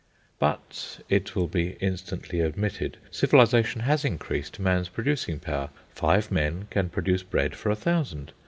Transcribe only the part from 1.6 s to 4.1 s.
instantly admitted, Civilisation has